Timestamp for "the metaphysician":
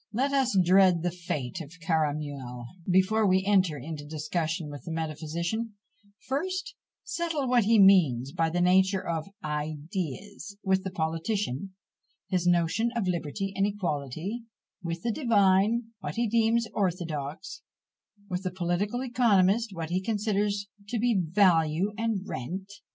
4.83-5.75